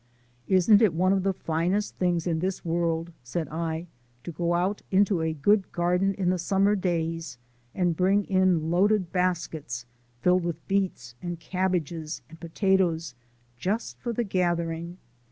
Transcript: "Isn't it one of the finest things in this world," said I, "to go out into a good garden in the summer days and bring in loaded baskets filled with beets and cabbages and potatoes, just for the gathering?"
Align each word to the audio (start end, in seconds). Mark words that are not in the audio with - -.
"Isn't 0.47 0.81
it 0.81 0.95
one 0.95 1.13
of 1.13 1.21
the 1.21 1.31
finest 1.31 1.95
things 1.97 2.25
in 2.25 2.39
this 2.39 2.65
world," 2.65 3.11
said 3.23 3.47
I, 3.49 3.85
"to 4.23 4.31
go 4.31 4.55
out 4.55 4.81
into 4.89 5.21
a 5.21 5.31
good 5.35 5.71
garden 5.71 6.15
in 6.15 6.31
the 6.31 6.39
summer 6.39 6.75
days 6.75 7.37
and 7.75 7.95
bring 7.95 8.23
in 8.23 8.71
loaded 8.71 9.11
baskets 9.11 9.85
filled 10.23 10.43
with 10.43 10.67
beets 10.67 11.13
and 11.21 11.39
cabbages 11.39 12.23
and 12.31 12.39
potatoes, 12.39 13.13
just 13.59 13.99
for 13.99 14.11
the 14.11 14.23
gathering?" 14.23 14.97